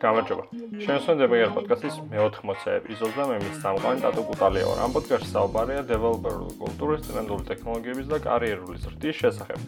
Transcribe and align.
გამარჯობა. 0.00 0.44
შემოსვენდება 0.80 1.34
ერთ 1.44 1.52
პოდკასტის 1.56 1.96
მე-80 2.08 2.70
ეპიზოდზე 2.80 3.22
მე 3.30 3.36
მის 3.44 3.56
სამყარო 3.60 3.98
ტატო 4.00 4.22
კუტალია 4.30 4.64
ვარ. 4.70 4.78
ამ 4.84 4.90
პოდკასტში 4.96 5.30
საუბარია 5.34 5.82
დეველოპერული 5.90 6.52
კულტურის, 6.62 7.00
ტრენდული 7.04 7.42
ტექნოლოგიების 7.50 8.06
და 8.08 8.16
კარიერული 8.24 8.76
ზრდის 8.80 9.16
შესახებ. 9.20 9.60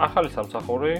ახალი 0.00 0.28
სამსახური, 0.32 0.92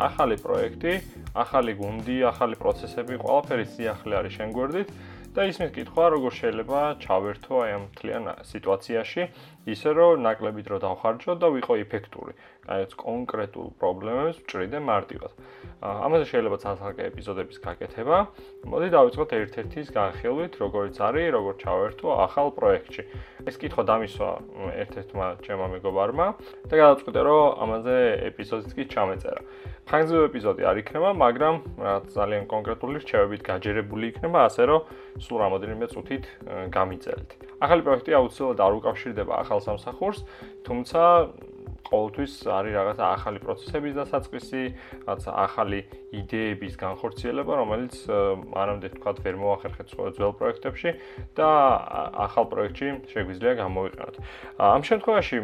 ახალი 0.00 0.36
პროექტი, 0.42 0.92
ახალი 1.38 1.72
გუნდი, 1.78 2.16
ახალი 2.32 2.54
პროცესები, 2.58 3.14
ყველაფერი 3.22 3.64
სიახლე 3.74 4.14
არის 4.20 4.32
შენ 4.38 4.48
გვერდით. 4.56 4.88
და 5.30 5.46
ისმის 5.46 5.70
კითხვა, 5.70 6.04
როგორ 6.10 6.32
შეიძლება 6.34 6.80
ჩავერთო 7.06 7.54
აი 7.62 7.70
ამ 7.78 7.84
თლიან 7.94 8.24
სიტუაციაში, 8.50 9.22
ისე 9.70 9.90
რომ 9.94 10.24
ნაკლები 10.26 10.62
დრო 10.66 10.78
დავხარჯო 10.82 11.38
და 11.38 11.46
ვიყო 11.54 11.74
ეფექტური. 11.86 12.34
აი 12.66 12.86
ეს 12.86 12.92
კონკრეტულ 12.98 13.66
პრობლემებს 13.78 14.42
ვჭრიდე 14.42 14.78
მარტივად. 14.82 15.32
ამაზე 15.80 16.24
შეიძლება 16.30 16.56
ცალ-ცალკე 16.60 17.02
ეპიზოდების 17.10 17.58
გაკეთება. 17.62 18.18
მოდი 18.68 18.88
დავიწყოთ 18.94 19.30
ერთ-ერთის 19.38 19.88
განხილვით, 19.96 20.52
როგორიც 20.60 20.96
არის, 20.98 21.26
როგორ 21.36 21.54
ჩავერთო 21.62 22.06
ახალ 22.26 22.48
პროექტში. 22.58 23.02
ეს 23.48 23.54
კითხვა 23.56 23.82
დამისვა 23.90 24.28
ერთ-ერთმა 24.82 25.26
ჩემმა 25.46 25.66
მეგობარმა 25.74 26.26
და 26.68 26.74
გადავწყვიტე, 26.74 27.20
რომ 27.24 27.42
ამაზე 27.64 27.96
ეპიზოდიც 28.28 28.70
კი 28.76 28.84
ჩამეწერა. 28.92 29.42
ხანგრძლივი 29.90 30.24
ეპიზოდი 30.30 30.62
არ 30.70 30.76
იქნება, 30.84 31.10
მაგრამ 31.18 31.54
რაც 31.82 32.04
ძალიან 32.14 32.44
კონკრეტული 32.46 32.96
რჩევებით 33.02 33.40
გაჯერებული 33.42 34.04
იქნება, 34.12 34.38
ასე 34.46 34.62
რომ 34.70 34.80
სულ 35.30 35.38
რამოდენიმე 35.46 35.86
წუთით 35.94 36.24
გამიწერეთ. 36.74 37.28
ახალი 37.62 37.82
პროექტი 37.86 38.10
აუცილებლად 38.18 38.60
არ 38.66 38.72
უკავშირდება 38.82 39.32
ახალ 39.46 39.60
სამსახურს, 39.62 40.18
თუმცა 40.66 41.00
ყოველთვის 41.90 42.32
არის 42.46 42.72
რაღაცა 42.78 43.04
ახალი 43.16 43.38
პროცესების 43.44 43.94
დასაწყისი, 44.00 44.62
რაღაცა 45.06 45.30
ახალი 45.46 45.80
იდეების 46.10 46.74
განხორციელება, 46.80 47.52
რომელიც 47.60 47.94
მანამდე 48.54 48.88
თქვა 48.94 49.10
ვერ 49.20 49.36
მოახერხეთ 49.42 49.86
ძველ 49.90 50.32
პროექტებში 50.38 50.90
და 51.38 51.50
ახალ 52.26 52.44
პროექტში 52.50 52.88
შეგვიძლია 53.10 53.52
გამოვიყენოთ. 53.62 54.14
ამ 54.58 54.82
შემთხვევაში 54.86 55.36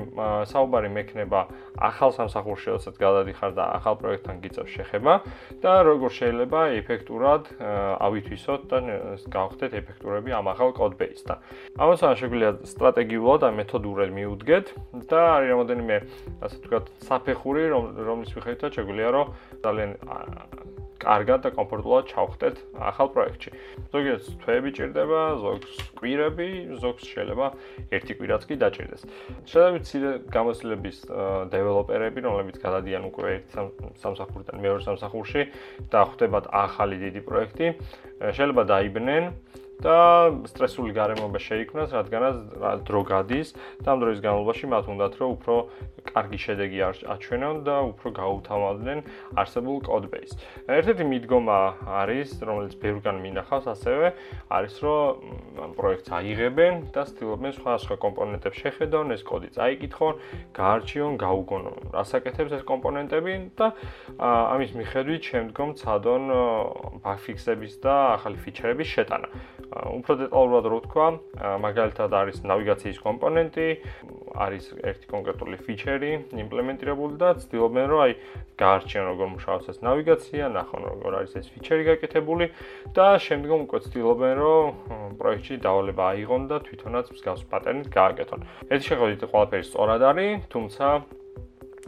საუბარი 0.51 0.91
მექნება 0.97 1.41
ახალ 1.77 2.11
სამსახურში, 2.17 2.67
როდესაც 2.73 2.97
გადადიხარ 2.97 3.51
და 3.59 3.65
ახალ 3.79 3.95
პროექტთან 4.01 4.37
გიწევს 4.43 4.71
შეხება 4.77 5.13
და 5.61 5.73
როგორ 5.87 6.11
შეიძლება 6.19 6.61
ეფექტურად 6.81 7.43
ავითვისოთ 8.07 8.61
და 8.71 8.79
გავხდეთ 9.29 9.73
ეფექტურები 9.81 10.31
ამ 10.33 10.47
ახალ 10.55 10.71
კოდბეისთან. 10.73 11.39
ამასთან 11.77 12.17
შეგვიძლია 12.21 12.51
სტრატეგიულად 12.65 13.41
და 13.45 13.49
მეთოდურად 13.61 14.11
მიუდგეთ 14.17 14.67
და 15.11 15.21
არის 15.37 15.49
რამოდენიმე 15.53 15.97
ასე 16.45 16.57
ვთქვათ, 16.61 16.87
საფეხური, 17.09 17.63
რომლის 17.73 18.31
მიხედვითაც 18.37 18.73
შეგვიძლია 18.77 19.11
რომ 19.17 19.27
ძალიან 19.65 19.91
კარგად 20.97 21.45
და 21.45 21.51
კომფორტულად 21.55 22.09
ჩავხდეთ 22.11 22.57
ახალ 22.81 23.09
პროექტში. 23.15 23.51
ზოგიერთს 23.93 24.29
თვეები 24.43 24.71
ჭირდება, 24.77 25.21
ზოგს 25.45 25.73
კვირები, 26.01 26.49
ზოგს 26.83 27.05
შეიძლება 27.13 27.47
ერთი 27.93 28.13
კვირაც 28.17 28.43
კი 28.49 28.55
დაჭირდეს. 28.63 29.03
შედარებით 29.47 29.83
ცირე 29.87 30.11
გამოცდილების 30.33 30.97
დეველოპერები, 31.53 32.19
რომლებიც 32.27 32.57
გადადიან 32.65 33.03
უკვე 33.13 33.29
ერთ 33.37 33.49
სამსახურიდან 34.03 34.57
მეორე 34.65 34.83
სამსახურში 34.89 35.43
და 35.93 36.01
ხვდებათ 36.11 36.45
ახალი 36.65 36.97
დიდი 37.05 37.21
პროექტი, 37.29 37.67
შეიძლება 38.37 38.63
დაიბნენ 38.73 39.25
და 39.85 39.97
სტრესული 40.49 40.93
გარემოება 40.97 41.41
შეიქმნას, 41.41 41.93
რადგანაც 41.93 42.37
დრო 42.89 43.01
გადის 43.07 43.53
და 43.85 43.89
ამ 43.93 43.99
დროის 44.03 44.21
განმავლობაში 44.25 44.67
მათ 44.73 44.85
უნდათ 44.93 45.15
რომ 45.21 45.29
უფრო 45.37 45.55
კარგი 46.07 46.39
შედეგი 46.39 46.79
აჩვენონ 47.13 47.57
და 47.67 47.77
უფრო 47.93 48.09
გაუთავმოდნენ 48.17 48.99
არსებულ 49.37 49.77
კოდბეის. 49.85 50.33
ერთ-ერთი 50.71 51.05
მიდგომა 51.13 51.59
არის, 52.01 52.29
რომელიც 52.47 52.75
ბევრგან 52.81 53.17
მინახავს 53.27 53.67
ასევე, 53.75 54.07
არის 54.49 54.75
რომ 54.87 55.75
პროექტს 55.77 56.09
აიღებენ 56.19 56.73
და 56.95 57.03
ცდილობენ 57.11 57.53
სხვადასხვა 57.59 57.97
კომპონენტებს 58.07 58.57
შეხედონ, 58.63 59.07
ეს 59.17 59.23
კოდი 59.27 59.49
წაიკითხონ, 59.57 60.15
გაარჩიონ, 60.57 61.13
გაუგონონ, 61.21 61.77
რასაკეთებს 61.97 62.53
ეს 62.57 62.65
კომპონენტები 62.71 63.33
და 63.59 63.67
ამის 64.23 64.71
მიხედვით 64.79 65.23
შემდგომ 65.31 65.69
ცადონ 65.81 66.23
ბაგფიქსების 67.03 67.75
და 67.83 67.95
ახალი 68.17 68.37
ფიჩერების 68.47 68.89
შეტანა. 68.95 69.29
უფრო 69.75 70.15
დეტალურად 70.23 70.67
რო 70.71 70.79
ვთქვა, 70.81 71.07
მაგალითად 71.65 72.11
არის 72.15 72.37
ნავიგაციის 72.47 72.99
კომპონენტი, 73.03 73.67
არის 74.47 74.65
ერთი 74.87 75.07
კონკრეტული 75.11 75.57
ფიჩერი 75.67 76.13
იმპლემენტირებული 76.45 77.19
და 77.19 77.29
ცდილობენ 77.43 77.87
რომ 77.91 78.01
აი 78.07 78.13
გაარჩიონ 78.63 79.05
როგორ 79.11 79.27
მუშაობს 79.35 79.67
ეს 79.73 79.79
ნავიგაცია, 79.83 80.45
ნახონ 80.57 80.83
როგორ 80.91 81.19
არის 81.19 81.33
ეს 81.41 81.47
ფიჩერი 81.57 81.85
გაკეთებული 81.91 82.47
და 82.97 83.09
შემდგომ 83.27 83.59
უკვე 83.67 83.79
ცდილობენ 83.87 84.35
რომ 84.41 84.65
პროექტში 85.21 85.55
დავალება 85.67 86.05
აიღონ 86.15 86.43
და 86.53 86.57
თვითონაც 86.67 87.07
მსგავს 87.17 87.43
პატერნით 87.51 87.89
გააკეთონ. 87.91 88.41
ეს 88.71 88.81
შეხედვით 88.87 89.23
ყველაფერი 89.33 89.65
სწორად 89.67 90.03
არის, 90.11 90.47
თუმცა 90.53 90.87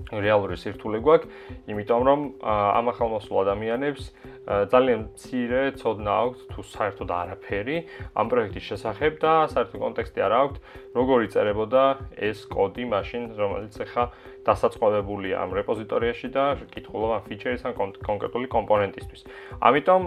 რეალური 0.08 0.56
სირთულე 0.56 0.98
გვაქვს, 1.04 1.28
იმიტომ 1.68 2.02
რომ 2.08 2.20
ამ 2.42 2.86
ახალმოსულ 2.92 3.36
ადამიანებს 3.44 4.04
ძალიან 4.48 5.00
მცირე 5.12 5.62
ცოდნა 5.76 6.12
აქვთ 6.24 6.38
თუ 6.54 6.60
საერთოდ 6.64 7.10
არაფერი 7.12 7.76
ამ 8.16 8.26
პროექტის 8.32 8.64
შესახებ 8.72 9.12
და 9.20 9.32
საერთო 9.52 9.76
კონტექსტი 9.84 10.20
არ 10.24 10.32
აქვთ, 10.38 10.56
როგორ 10.96 11.18
იწერებოდა 11.28 11.82
ეს 12.16 12.38
კოდი 12.48 12.84
მაშინ, 12.88 13.22
რომელიც 13.36 13.76
ახლა 13.84 14.04
დასაწყობებულია 14.48 15.36
ამ 15.44 15.50
რეპოზიტორიაში 15.60 16.28
და 16.32 16.44
კითხულობ 16.72 17.10
ამ 17.18 17.22
ფიჩერის 17.28 17.62
ან 17.68 17.72
კონკრეტული 17.76 18.48
კომპონენტისთვის. 18.48 19.20
ამიტომ 19.60 20.02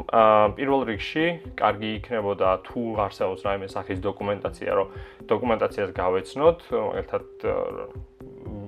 პირველ 0.57 0.81
რიგში 0.89 1.25
კარგი 1.61 1.89
იქნებოდა 2.01 2.49
თუ 2.65 2.81
არსებობს 3.05 3.45
რაიმე 3.45 3.67
სახის 3.69 3.99
დოკუმენტაცია, 4.01 4.71
რომ 4.73 4.87
დოკუმენტაციას 5.29 5.89
გავეცნოთ, 5.93 6.59
მაგალითად 6.73 7.25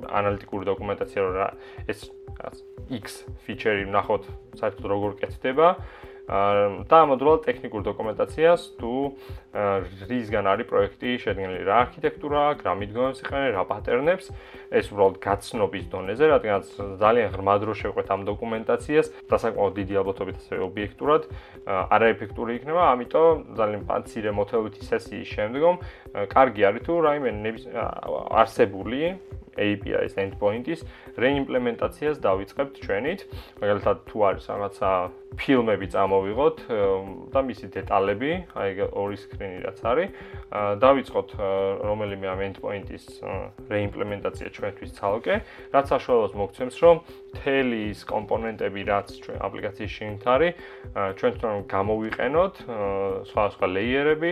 ანალიტიკური 0.07 0.65
დოკუმენტაცია 0.71 1.21
რა 1.37 1.47
ეს 1.87 2.09
X 2.89 3.23
ფიჩერი 3.45 3.85
ნახოთ 3.87 4.27
საერთოდ 4.59 4.85
როგორ 4.93 5.11
კეთდება. 5.21 5.67
და 6.23 6.97
ამოდროულად 7.03 7.41
ტექნიკურ 7.43 7.81
დოკუმენტაციას 7.83 8.61
თუ 8.79 8.91
რისგან 10.07 10.45
არის 10.47 10.67
პროექტი 10.71 11.09
შედგენილი 11.19 11.67
რა 11.67 11.75
არქიტექტურა, 11.83 12.43
რა 12.63 12.73
მიდგომებს 12.79 13.19
იყენებს, 13.27 13.55
რა 13.59 13.63
პატერნებს, 13.67 14.25
ეს 14.71 14.87
უბრალოდ 14.87 15.19
გაცნობის 15.19 15.85
დონეზე, 15.91 16.25
რადგან 16.31 16.63
ძალიან 17.03 17.27
ღრმა 17.35 17.55
დრო 17.59 17.73
შევყვეთ 17.75 18.07
ამ 18.15 18.21
დოკუმენტაციას, 18.31 19.07
დასაკმაოდ 19.35 19.73
დიდი 19.83 19.93
ალბათობით 19.99 20.35
ასე 20.39 20.55
ობიექტურად 20.63 21.21
არაეფექტური 21.67 22.51
იქნება, 22.55 22.81
ამიტომ 22.95 23.35
ძალიან 23.59 23.83
პანცირე 23.83 24.31
მოთხოვითი 24.31 24.81
სესიის 24.87 25.27
შემდგომ 25.27 25.75
კარგი 26.31 26.61
არის 26.71 26.83
თუ 26.87 26.93
რაიმე 27.03 27.29
არსებული 28.31 28.99
API-ის 29.57 30.13
endpoint-ის. 30.17 30.79
რეიმპლემენტაციას 31.17 32.17
დავიწყებთ 32.23 32.73
ჩვენით. 32.83 33.19
მაგალითად, 33.61 33.97
თუ 34.09 34.17
არის 34.27 34.45
რაღაცა 34.49 34.91
ფილმები 35.33 35.87
წამოვიღოთ 35.89 36.57
და 37.33 37.39
მისი 37.41 37.67
დეტალები, 37.73 38.31
აი 38.53 38.69
ორი 38.93 39.17
სკრინი 39.17 39.57
რაც 39.65 39.79
არის, 39.81 40.09
დავიწყოთ 40.77 41.29
რომელიმე 41.89 42.27
ამ 42.29 42.39
endpoint-ის 42.47 43.05
რეიმპლემენტაცია 43.73 44.47
ჩვენთვის 44.53 44.91
ცალკე, 44.93 45.35
რაც 45.73 45.85
საშუალებას 45.89 46.33
მოგცემს, 46.37 46.75
რომ 46.85 46.95
მთელი 47.33 47.79
ის 47.89 48.01
კომპონენტები, 48.13 48.81
რაც 48.93 49.07
ჩვენ 49.25 49.37
აპლიკაციის 49.41 49.91
შიგნით 49.97 50.23
არის, 50.33 50.53
ჩვენ 51.17 51.31
თვითონ 51.33 51.57
გამოვიყენოთ 51.73 52.53
სხვა 53.33 53.43
სხვა 53.57 53.67
ლეიერები, 53.73 54.31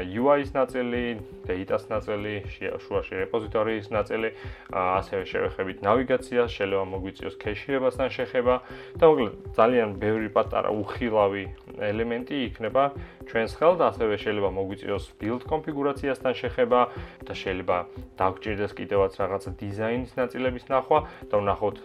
UI-ის 0.00 0.50
ნაწილი, 0.56 1.20
data-ს 1.44 1.84
ნაწილი, 1.92 2.34
შუაში 2.52 3.14
რეპოზიტორიის 3.26 3.86
ნაწილი, 3.92 4.28
ასევე 4.72 5.24
შევეხებით 5.28 5.78
ნავიგაციას, 5.84 6.50
შეიძლება 6.56 6.84
მოგვიწიოს 6.92 7.36
ქეშირებასთან 7.42 8.08
შეხება. 8.16 8.54
და 8.98 9.04
მოკლედ 9.08 9.34
ძალიან 9.56 9.88
ბევრი 9.98 10.28
პატარა 10.32 10.70
უხილავი 10.72 11.44
ელემენტი 11.80 12.36
იქნება 12.48 12.84
ჩვენს 13.28 13.52
ხელთ, 13.58 13.80
ასევე 13.90 14.14
შეიძლება 14.22 14.50
მოგვიწიოს 14.52 15.04
build 15.20 15.42
კონფიგურაციასთან 15.48 16.32
შეხება 16.40 16.80
და 17.26 17.32
შეიძლება 17.32 17.76
დაგჭირდეს 18.20 18.72
კიდევაც 18.78 19.12
რაღაცა 19.20 19.50
დიზაინის 19.62 20.12
ნაწილების 20.20 20.64
ნახვა 20.72 20.98
და 21.30 21.36
ვნახოთ 21.42 21.76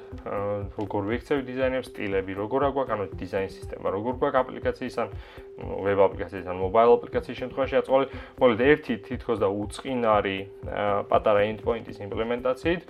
როგორ 0.78 1.02
ვიქცევ 1.12 1.38
დიზაინერებს, 1.48 1.90
სტილები 1.92 2.32
როგორ 2.38 2.62
აგვაქვს, 2.70 2.94
ანუ 2.94 3.06
დიზაინ 3.18 3.50
სისტემა 3.58 3.88
როგორ 3.98 4.14
გვაქვს 4.22 4.42
აპლიკაციის 4.44 4.96
ან 5.02 5.08
ვებ 5.58 6.00
აპლიკაციის 6.08 6.48
ან 6.52 6.58
მობაილ 6.62 6.92
აპლიკაციის 6.98 7.38
შემთხვევაში 7.42 7.76
აწყობი, 7.82 7.97
მოკლედ 8.38 8.62
ერთი 8.68 8.94
თითქოს 9.08 9.38
და 9.42 9.48
უწყინარი 9.48 10.40
პატარა 11.10 11.42
endpoint-ის 11.52 11.98
იმპლემენტაციით 12.06 12.82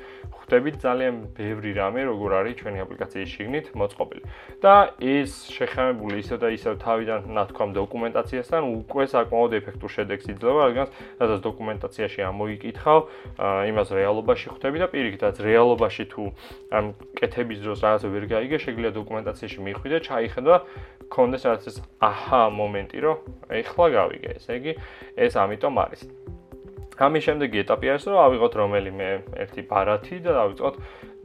ხვდებით 0.48 0.76
ძალიან 0.84 1.16
ბევრი 1.36 1.72
რამე 1.76 2.02
როგორ 2.08 2.30
არის 2.40 2.56
ჩვენი 2.62 2.80
აპლიკაციის 2.88 3.30
შიგნით 3.36 3.66
მოწყობილი. 3.76 4.22
და 4.64 4.76
ეს 4.98 5.32
შეხამებული 5.52 6.16
ისე 6.24 6.36
და 6.42 6.48
ისე 6.56 6.76
თავიდან 6.82 7.20
ნათქვამ 7.36 7.72
დოკუმენტაციასთან 7.78 8.62
უკვე 8.64 9.04
საკმაოდ 9.12 9.52
ეფექტურ 9.60 9.90
შედეგს 9.92 10.26
იძლევა, 10.34 10.62
რადგან 10.68 10.88
სადაც 11.20 11.40
დოკუმენტაციაში 11.48 12.22
ამოიკითხავ, 12.32 13.00
იმას 13.72 13.88
რეალობაში 13.92 14.48
ხვდები 14.56 14.78
და 14.82 14.88
პირიქითაც 14.88 15.36
რეალობაში 15.44 16.04
თუ 16.12 16.24
ამ 16.72 16.86
კეთების 17.20 17.60
დროს 17.66 17.78
რაღაც 17.86 18.04
ვერ 18.08 18.26
გაიგე, 18.32 18.58
შეიძლება 18.64 18.92
დოკუმენტაციაში 18.98 19.60
მიხვიდე, 19.68 19.98
ჩაიხედა 20.08 20.56
გქონდეს 21.08 21.46
რაღაც 21.48 21.68
ეს 21.72 21.78
აჰა 22.04 22.42
მომენტი, 22.60 22.98
რომ 23.08 23.18
ეხლა 23.62 23.88
გავიგე, 23.98 24.30
ესე 24.38 24.52
იგი 24.60 24.74
ეს 25.28 25.34
ამიტომ 25.40 25.76
არის. 25.84 26.02
ამის 26.98 27.24
შემდეგი 27.28 27.58
ეტაპი 27.62 27.88
არის, 27.94 28.04
რომ 28.10 28.20
ავიღოთ 28.26 28.54
რომელიმე 28.58 29.10
ერთი 29.44 29.62
ბარათი 29.70 30.16
და 30.26 30.32
დავიწყოთ 30.40 30.76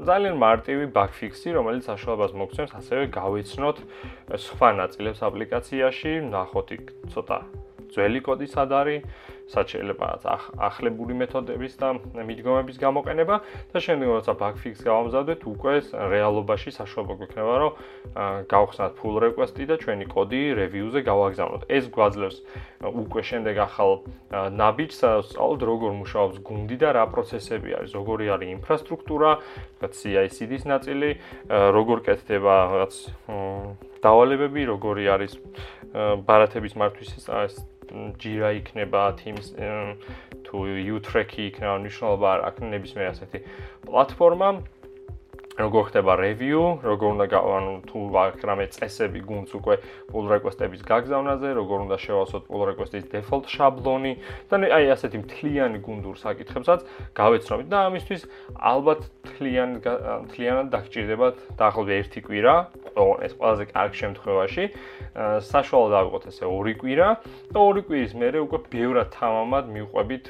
ძალიან 0.08 0.36
მარტივი 0.42 0.86
bug 0.92 1.10
fix-ი, 1.16 1.48
რომელიც 1.56 1.88
საშუალებას 1.88 2.36
მოგცემს 2.36 2.76
ასევე 2.80 3.02
გავეცნოთ 3.16 3.76
სხვა 4.46 4.68
ნაწილებს 4.82 5.20
აპლიკაციაში, 5.28 6.12
ნახოთ 6.28 6.68
იქ 6.76 6.84
ცოტა 7.14 7.61
ძველი 7.92 8.20
კოდი 8.24 8.46
სად 8.48 8.70
არის, 8.72 9.04
სად 9.52 9.66
შეიძლება 9.68 10.06
ახლებული 10.64 11.12
მეთოდების 11.18 11.74
და 11.76 11.88
მიდგომების 12.24 12.76
გამოყენება 12.80 13.36
და 13.72 13.78
შემდეგ 13.84 14.08
როცა 14.16 14.32
bug 14.40 14.56
fix 14.62 14.80
გავამზადეთ, 14.80 15.40
უკვე 15.44 15.74
რეალობაში 16.08 16.70
საშუალება 16.72 17.14
გვექნება, 17.20 17.54
რომ 17.62 17.72
გავხსნათ 18.48 18.92
pull 18.96 19.14
request-ი 19.20 19.64
და 19.68 19.76
ჩვენი 19.82 20.06
კოდი 20.08 20.42
review-ზე 20.56 21.00
გავაგზავნოთ. 21.04 21.62
ეს 21.68 21.84
გვაძლევს 21.92 22.38
უკვე 22.82 23.20
შემდეგ 23.28 23.54
ახალ 23.66 23.90
ნაბიჯს, 24.32 25.00
სწავლოთ 25.28 25.62
როგორ 25.68 25.90
მუშაობს 26.00 26.36
გუნდი 26.48 26.76
და 26.80 26.88
რა 26.96 27.04
პროცესები 27.12 27.70
არის, 27.76 27.92
როგორი 27.92 28.24
არის 28.32 28.48
ინფრასტრუქტურა, 28.56 29.30
CI/CD-ის 29.82 30.64
ნაწილი, 30.64 31.10
როგორ 31.76 31.98
კეთდება 32.06 32.54
რაღაც 32.72 32.94
დავალებები, 34.02 34.62
როგორი 34.72 35.04
არის 35.12 35.32
ბარათების 36.26 36.74
მართვის 36.80 37.10
ჯირა 38.22 38.50
იქნება 38.58 39.02
Teams 39.20 39.52
თუ 40.46 40.62
U-Track-ი 40.96 41.48
იქნება 41.50 41.74
მნიშვნელობა 41.82 42.30
აქვს 42.48 42.68
ნებისმიერ 42.72 43.10
ასეთი 43.12 43.42
პლატფორმა 43.88 44.48
როგორ 45.52 45.82
ხდება 45.92 46.16
review, 46.16 46.80
როგორ 46.80 47.08
უნდა 47.12 47.26
ანუ 47.36 47.72
თუ 47.84 47.98
ვაკრამე 48.08 48.66
წესები 48.72 49.20
გუნდს 49.20 49.52
უკვე 49.52 49.74
pull 50.08 50.24
request-ების 50.32 50.80
გაგზავნაზე, 50.80 51.48
როგორ 51.60 51.78
უნდა 51.86 51.96
შევასოთ 52.00 52.42
pull 52.48 52.62
request-ის 52.72 53.04
default 53.12 53.44
შაბლონი 53.52 54.12
და 54.48 54.56
აი 54.72 54.86
ასეთი 54.96 55.18
მთლიანი 55.20 55.78
გუნდურ 55.84 56.16
საკითხებსაც 56.24 56.80
გავეცნობით 57.12 57.68
და 57.68 57.78
ამისთვის 57.84 58.22
ალბათ 58.56 59.00
მთლიან 59.28 59.70
მთლიანად 60.24 60.66
დაგჭირდებათ 60.72 61.36
დაახლოებით 61.60 62.16
1 62.16 62.24
კვირა, 62.24 62.54
ეს 63.20 63.32
ყველაზე 63.36 63.64
კარგ 63.76 63.92
შემთხვევაში. 63.92 64.64
საშუალო 65.52 65.88
დავიღოთ 65.92 66.24
ესე 66.32 66.44
2 66.48 66.80
კვირა 66.80 67.08
და 67.52 67.58
2 67.60 67.84
კვირის 67.84 68.12
მერე 68.16 68.38
უკვე 68.48 68.58
ბევრად 68.72 69.08
თამამად 69.12 69.68
მიყვებით 69.68 70.24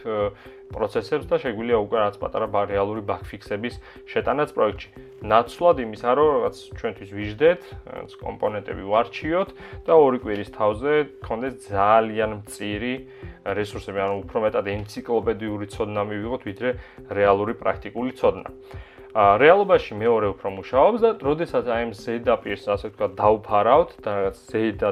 პროცესებს 0.73 1.27
და 1.31 1.37
შეგვიძლია 1.43 1.79
უკვე 1.85 1.99
რაც 2.03 2.17
პატარა 2.19 2.47
რეალური 2.73 3.03
fix-ების 3.31 3.75
შეტანაც 4.09 4.49
პროექტში. 4.57 4.89
ნაცვლად 5.23 5.77
იმისა, 5.85 6.11
რომ 6.19 6.29
რაღაც 6.37 6.57
ჩვენთვის 6.81 7.11
ვიждეთ, 7.13 7.61
რაც 7.93 8.11
კომპონენტები 8.19 8.83
ვარჩიოთ 8.93 9.51
და 9.87 9.93
ორი 9.93 10.19
კვირის 10.25 10.51
თავზე 10.57 10.93
გქონდეს 11.23 11.55
ძალიან 11.69 12.31
მწირი 12.43 12.95
რესურსები, 13.47 13.99
ანუ 14.03 14.15
უფრო 14.25 14.39
მეტად 14.49 14.67
ენციკლოპედიური 14.73 15.67
ცოდნა 15.71 16.03
მივიღოთ, 16.09 16.43
ვიდრე 16.49 16.71
რეალური 17.13 17.55
პრაქტიკული 17.55 18.13
ცოდნა. 18.19 18.51
ა 19.13 19.37
რეალობაში 19.37 19.93
მეორე 20.01 20.27
უფრო 20.33 20.49
მუშაობს 20.57 21.01
და 21.05 21.11
როდესაც 21.21 21.69
აი 21.69 21.83
ამ 21.85 21.91
ზედაპირს 21.93 22.65
ასე 22.73 22.87
ვთქვა 22.89 23.09
დავფარავთ 23.21 23.91
და 24.01 24.09
რაღაც 24.17 24.37
ზედა 24.49 24.91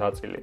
ნაწილი 0.00 0.38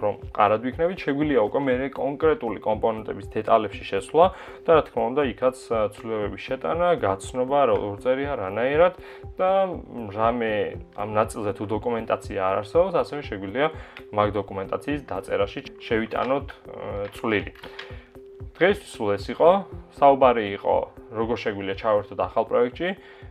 რომ 0.00 0.14
ყარად 0.36 0.60
ვიქნებით, 0.64 0.98
შეგვიძლია 1.04 1.40
უკვე 1.44 1.60
მე 1.66 1.74
კონკრეტული 1.96 2.60
კომპონენტების 2.64 3.26
დეტალებში 3.34 3.84
შესვლა 3.90 4.26
და 4.66 4.70
რა 4.78 4.82
თქმა 4.88 5.02
უნდა, 5.10 5.22
იქაც 5.34 5.56
ცვლილებების 5.94 6.42
შეტანა, 6.48 6.88
გაცნობა, 7.04 7.58
როგორ 7.70 7.94
წერია, 8.04 8.32
რანაირად 8.40 8.94
და 9.40 9.50
რამე 10.16 10.52
ამ 10.96 11.10
ნაწილზე 11.18 11.52
თუ 11.58 11.64
დოკუმენტაცია 11.74 12.40
არ 12.40 12.56
არსებობს, 12.62 12.94
ასევე 13.02 13.20
შეგვიძლია 13.30 13.68
მაგ 14.16 14.28
დოკუმენტაციის 14.40 15.02
დაწერაში 15.10 15.60
შევიტანოთ 15.84 16.46
წვლილი. 17.16 17.52
დღეს 18.60 18.78
სულ 18.92 19.08
ეს 19.16 19.24
იყო, 19.32 19.50
საუბარი 19.96 20.44
იყო, 20.60 20.76
როგორ 21.16 21.36
შეგვიძლია 21.42 21.76
ჩავერთოთ 21.80 22.20
ახალ 22.20 22.44
პროექტში, 22.50 22.88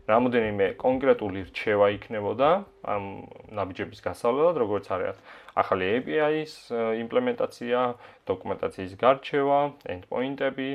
რამოდენიმე 0.09 0.65
კონკრეტული 0.81 1.41
რჩევა 1.53 1.87
იქნებოდა 1.95 2.49
ამ 2.89 3.03
ნაბიჯების 3.53 3.99
გასავლელად, 4.09 4.55
როგორც 4.57 4.85
არის 4.89 5.21
ახალი 5.61 5.85
API-ის 5.99 6.53
იმპლემენტაცია, 7.03 7.79
დოკუმენტაციის 8.29 8.93
გარჩევა, 9.03 9.59
endpoint-ები, 9.95 10.71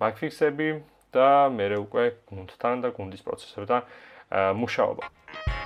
bug 0.00 0.14
fix-ები 0.20 0.68
და 1.16 1.28
მე 1.56 1.66
უკვე 1.84 2.04
გუნდთან 2.30 2.76
და 2.84 2.88
გუნდის 2.96 3.22
პროცესებთან 3.26 3.80
მუშაობა. 4.60 5.04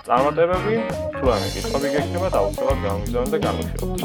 წარმატებები, 0.06 0.74
თუ 1.16 1.24
ამ 1.36 1.42
კითხვები 1.54 1.88
გექნება, 1.94 2.28
დაუცილებლად 2.36 2.78
გამიგზავნოთ 2.86 3.30
და 3.34 3.38
გამიხილოთ. 3.46 4.00